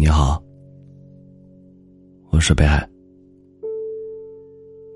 [0.00, 0.42] 你好，
[2.30, 2.88] 我是北海。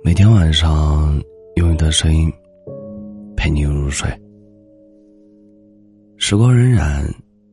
[0.03, 1.22] 每天晚上
[1.56, 2.32] 用你的声音
[3.37, 4.09] 陪你入睡。
[6.17, 7.06] 时光荏苒，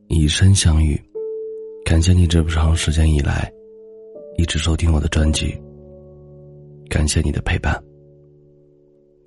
[0.08, 0.98] 以身相遇，
[1.84, 3.52] 感谢你这么长时间以来
[4.38, 5.54] 一直收听我的专辑。
[6.88, 7.78] 感谢你的陪伴。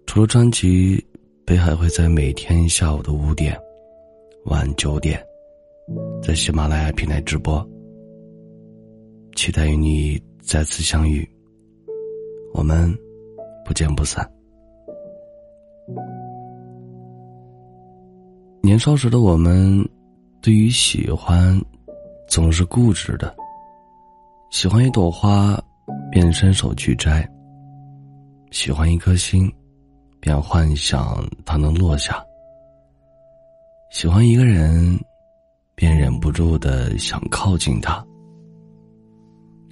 [0.07, 0.99] 除了专辑，
[1.45, 3.55] 北海会在每天下午的五点、
[4.45, 5.23] 晚九点，
[6.23, 7.63] 在喜马拉雅平台直播。
[9.35, 11.29] 期待与你再次相遇，
[12.53, 12.91] 我们
[13.65, 14.25] 不见不散。
[18.61, 19.87] 年少时的我们，
[20.41, 21.61] 对于喜欢，
[22.29, 23.35] 总是固执的。
[24.51, 25.61] 喜欢一朵花，
[26.09, 27.21] 便伸手去摘；
[28.51, 29.51] 喜欢一颗心，
[30.21, 32.15] 便幻想它能落下；
[33.91, 34.97] 喜欢一个人，
[35.75, 38.03] 便忍不住的想靠近他。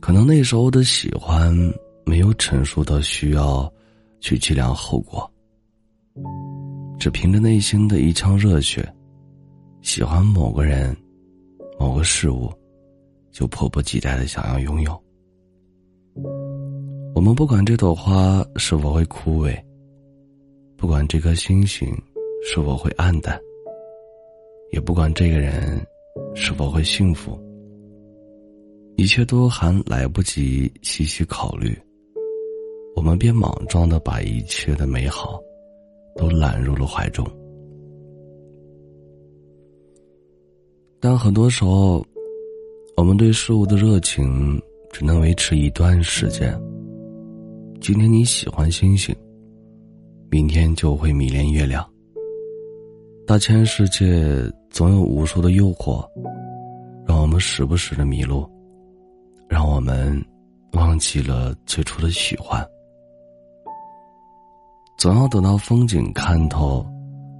[0.04, 1.56] 可能那时候的喜欢
[2.06, 3.72] 没有成熟到需要
[4.20, 5.32] 去计量后果，
[7.00, 8.86] 只凭着内心的一腔热血，
[9.82, 10.94] 喜欢某个人、
[11.80, 12.52] 某个事物，
[13.32, 15.04] 就迫不及待的想要拥有。
[17.16, 19.58] 我们不管这朵花是否会枯萎，
[20.76, 21.88] 不管这颗星星
[22.46, 23.40] 是否会暗淡，
[24.74, 25.82] 也不管这个人
[26.36, 27.40] 是否会幸福。
[28.96, 31.76] 一切都还来不及细细考虑，
[32.96, 35.40] 我们便莽撞的把一切的美好，
[36.16, 37.26] 都揽入了怀中。
[41.00, 42.06] 但很多时候，
[42.96, 46.58] 我们对事物的热情只能维持一段时间。
[47.82, 49.14] 今天你喜欢星星，
[50.30, 51.86] 明天就会迷恋月亮。
[53.26, 56.06] 大千世界总有无数的诱惑，
[57.08, 58.48] 让我们时不时的迷路。
[59.54, 60.20] 让我们
[60.72, 62.68] 忘记了最初的喜欢。
[64.98, 66.84] 总要等到风景看透，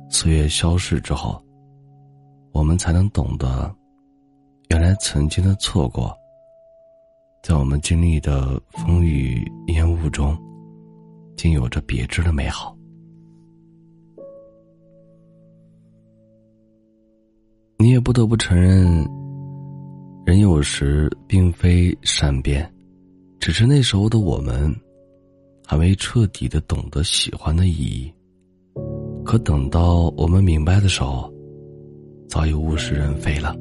[0.10, 1.44] 岁月消逝之后，
[2.52, 3.76] 我们才能懂得，
[4.70, 6.16] 原来曾经的错过，
[7.42, 10.38] 在我们经历的风雨烟雾中，
[11.36, 12.78] 竟有着别致的美好。
[17.80, 19.04] 你也不得不承认。
[20.26, 22.72] 人有时并非善变，
[23.40, 24.74] 只是那时候的我们，
[25.66, 28.12] 还未彻底的懂得喜欢的意义。
[29.26, 31.30] 可等到我们明白的时候，
[32.30, 33.54] 早已物是人非了。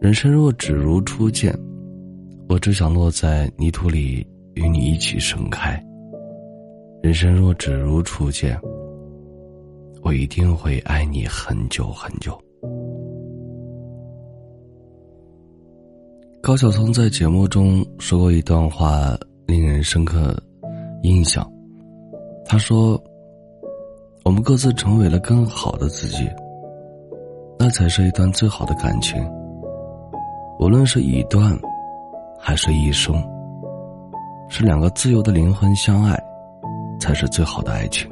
[0.00, 1.56] 人生若只如初见，
[2.48, 5.80] 我只想落在泥土里与你一起盛开。
[7.00, 8.60] 人生若只如初见，
[10.02, 12.36] 我一定会爱你很久很久。
[16.42, 19.14] 高晓松在节目中说过一段话，
[19.46, 20.34] 令人深刻
[21.02, 21.46] 印象。
[22.46, 23.00] 他说
[24.24, 26.26] ：“我们各自成为了更好的自己，
[27.58, 29.22] 那才是一段最好的感情。
[30.58, 31.56] 无论是一段，
[32.38, 33.14] 还是一生，
[34.48, 36.18] 是两个自由的灵魂相爱，
[36.98, 38.08] 才是最好的爱情。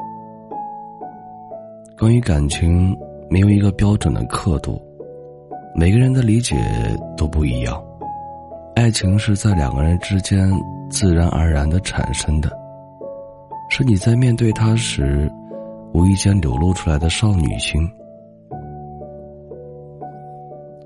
[1.99, 2.95] 关于感情，
[3.31, 4.81] 没有一个标准的刻度，
[5.75, 6.55] 每个人的理解
[7.17, 7.83] 都不一样。”
[8.79, 10.49] 爱情是在两个人之间
[10.89, 12.49] 自然而然的产生的，
[13.69, 15.29] 是你在面对他时，
[15.93, 17.81] 无意间流露出来的少女心。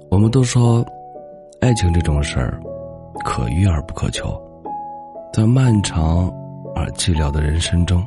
[0.08, 0.82] 我们都说，
[1.60, 2.58] 爱情这种事儿，
[3.26, 4.40] 可遇而不可求，
[5.30, 6.32] 在漫长
[6.74, 8.02] 而寂寥的人生中，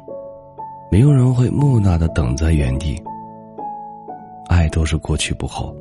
[0.90, 3.00] 没有人会木讷的等在原地。
[4.48, 5.72] 爱都是过去不候，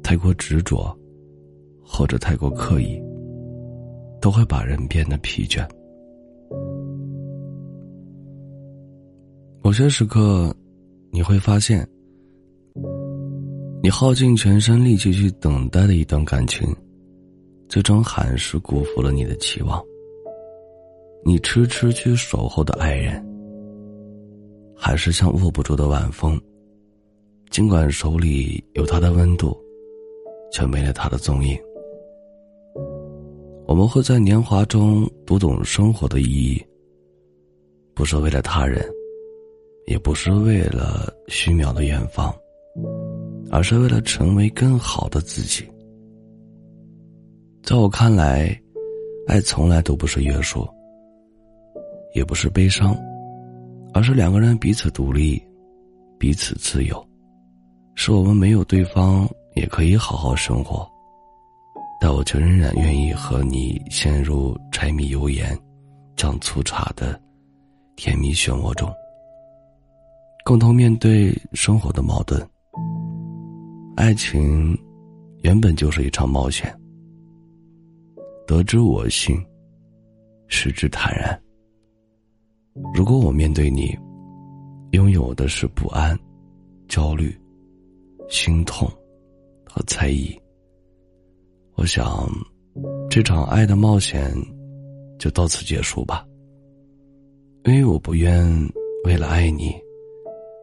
[0.00, 0.96] 太过执着。
[1.90, 3.02] 或者太过刻意，
[4.20, 5.66] 都会把人变得疲倦。
[9.62, 10.54] 某些时刻，
[11.10, 11.88] 你会发现，
[13.82, 16.68] 你耗尽全身力气去等待的一段感情，
[17.68, 19.82] 最终还是辜负了你的期望。
[21.24, 23.22] 你痴痴去守候的爱人，
[24.76, 26.40] 还是像握不住的晚风，
[27.50, 29.56] 尽管手里有他的温度，
[30.52, 31.58] 却没了他的踪影。
[33.68, 36.66] 我们会在年华中读懂生活的意义，
[37.92, 38.82] 不是为了他人，
[39.86, 42.34] 也不是为了虚渺的远方，
[43.50, 45.68] 而是为了成为更好的自己。
[47.62, 48.58] 在我看来，
[49.26, 50.66] 爱从来都不是约束，
[52.14, 52.96] 也不是悲伤，
[53.92, 55.38] 而是两个人彼此独立，
[56.18, 57.06] 彼此自由，
[57.96, 60.90] 是我们没有对方也可以好好生活，
[62.00, 65.58] 但我却仍然愿意和你陷入柴米油盐
[66.16, 67.20] 酱醋茶的
[67.96, 68.88] 甜蜜漩涡中，
[70.44, 72.40] 共同面对生活的矛盾。
[73.96, 74.78] 爱情
[75.42, 76.72] 原本就是一场冒险，
[78.46, 79.44] 得之我幸，
[80.46, 81.38] 失之坦然。
[82.94, 83.96] 如果我面对你，
[84.92, 86.18] 拥有的是不安、
[86.86, 87.36] 焦虑、
[88.28, 88.88] 心痛。
[89.70, 90.34] 和猜疑。
[91.78, 92.28] 我想，
[93.08, 94.34] 这场爱的冒险
[95.16, 96.26] 就到此结束吧。
[97.62, 98.44] 因为我不愿
[99.04, 99.72] 为了爱你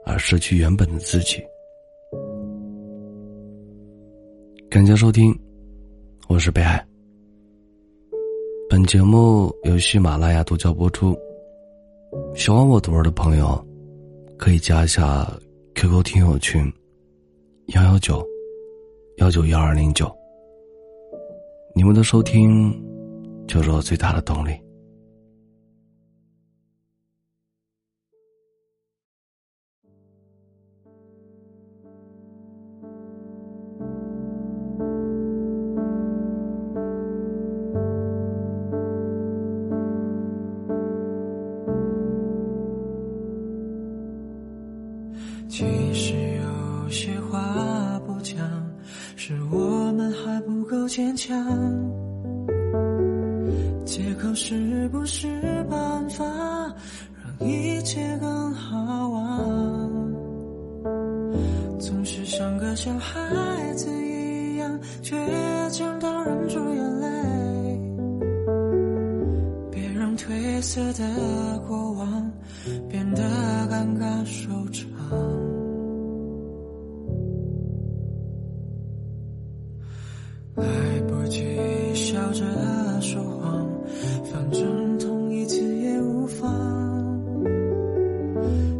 [0.05, 1.41] 而失去原本的自己。
[4.69, 5.33] 感谢收听，
[6.27, 6.85] 我是北海。
[8.69, 11.17] 本节目由喜马拉雅独家播出。
[12.35, 13.65] 喜欢我读文的朋友，
[14.37, 15.25] 可以加一下
[15.75, 16.69] QQ 听友群：
[17.67, 18.21] 幺幺九。
[19.19, 20.13] 幺九幺二零九，
[21.77, 22.71] 你们的收听
[23.49, 24.57] 就是我最大的动力。
[45.49, 48.65] 其实有些话不讲。
[49.17, 49.74] 是我
[50.95, 51.35] 坚强，
[53.83, 55.27] 借口是不是
[55.69, 59.89] 办法让一切更好啊？
[61.77, 63.19] 总是像个小孩
[63.73, 65.17] 子一样倔
[65.69, 67.07] 强到忍住眼泪，
[69.69, 72.31] 别让褪色的过往
[72.87, 73.21] 变得
[73.69, 75.34] 尴尬收场。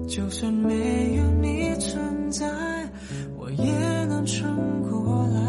[0.07, 2.45] 就算没有你存在，
[3.37, 5.39] 我也能撑过来。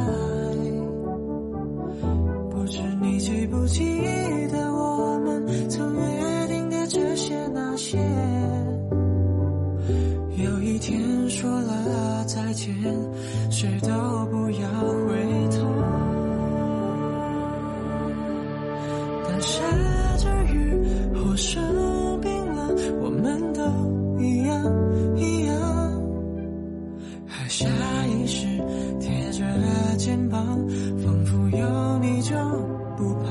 [2.51, 3.85] 不知你记不记
[4.49, 7.99] 得我们曾约定的这些那些？
[10.37, 12.75] 有一天说了再见，
[13.51, 13.89] 谁都
[14.31, 14.69] 不要
[15.07, 15.15] 回
[15.51, 15.65] 头。
[19.29, 19.63] 但下
[20.17, 20.81] 着雨，
[21.15, 21.86] 我身。
[32.97, 33.27] 不怕。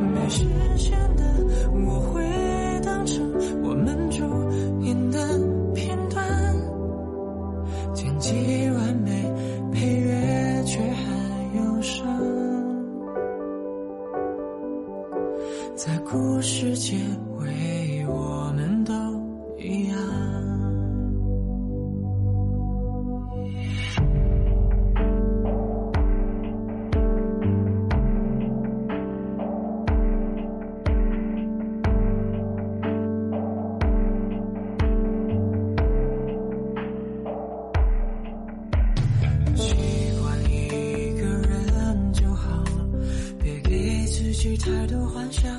[0.00, 0.44] 没实
[0.76, 1.17] 现
[44.58, 45.50] 太多幻想。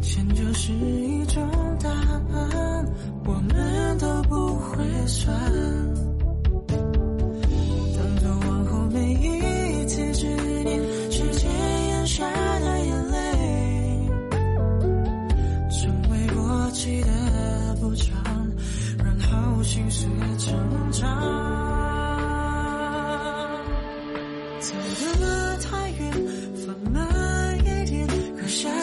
[0.00, 1.42] 钱就是一种
[1.82, 2.86] 答案，
[3.24, 5.45] 我们都不会算。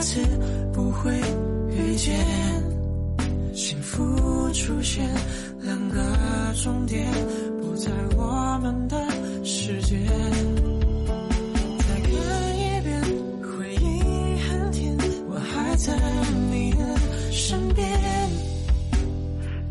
[0.04, 0.20] 次
[0.74, 1.12] 不会。
[1.76, 2.16] 遇见，
[3.54, 4.04] 幸福
[4.54, 5.10] 出现，
[5.62, 6.00] 两个
[6.64, 7.12] 终点
[7.62, 8.96] 不在我们的
[9.44, 9.98] 世界。
[11.80, 12.12] 再看
[12.60, 13.02] 一遍，
[13.42, 14.96] 回忆很甜，
[15.28, 15.98] 我还在
[16.52, 16.80] 你的
[17.32, 17.88] 身边，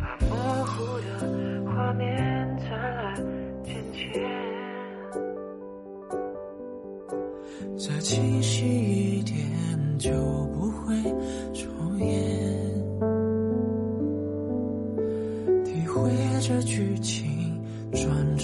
[0.01, 0.35] 把模
[0.65, 1.09] 糊的
[1.71, 2.05] 画面
[2.59, 3.15] 再来
[3.65, 4.03] 剪切，
[7.79, 8.72] 再清晰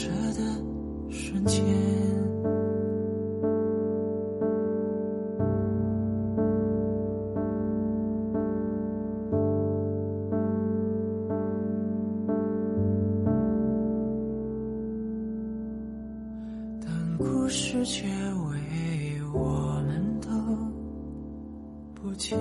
[0.01, 0.41] 这的
[1.11, 1.61] 瞬间，
[16.81, 18.57] 当故事结尾，
[19.35, 20.29] 我们都
[22.01, 22.39] 不见。